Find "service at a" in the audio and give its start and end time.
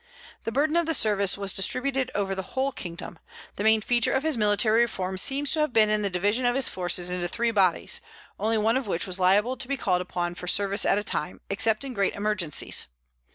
10.47-11.03